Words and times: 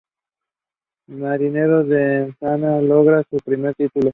Marineros 1.11 1.87
de 1.87 2.21
Ensenada 2.23 2.81
logra 2.81 3.21
su 3.29 3.37
primer 3.45 3.75
titulo. 3.75 4.09